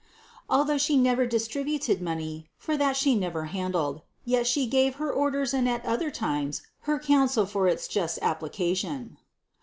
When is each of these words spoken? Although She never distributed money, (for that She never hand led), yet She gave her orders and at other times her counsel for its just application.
Although 0.49 0.79
She 0.79 0.97
never 0.97 1.27
distributed 1.27 2.01
money, 2.01 2.49
(for 2.57 2.75
that 2.75 2.97
She 2.97 3.13
never 3.13 3.45
hand 3.53 3.75
led), 3.75 4.01
yet 4.25 4.47
She 4.47 4.65
gave 4.65 4.95
her 4.95 5.13
orders 5.13 5.53
and 5.53 5.69
at 5.69 5.85
other 5.85 6.09
times 6.09 6.63
her 6.89 6.97
counsel 6.97 7.45
for 7.45 7.67
its 7.67 7.87
just 7.87 8.17
application. 8.23 9.17